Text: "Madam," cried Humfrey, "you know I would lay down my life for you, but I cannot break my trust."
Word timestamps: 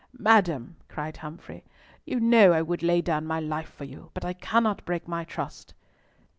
"Madam," 0.17 0.77
cried 0.89 1.15
Humfrey, 1.17 1.63
"you 2.05 2.19
know 2.19 2.53
I 2.53 2.61
would 2.63 2.81
lay 2.81 3.01
down 3.03 3.27
my 3.27 3.39
life 3.39 3.69
for 3.69 3.83
you, 3.83 4.09
but 4.15 4.25
I 4.25 4.33
cannot 4.33 4.83
break 4.83 5.07
my 5.07 5.23
trust." 5.23 5.75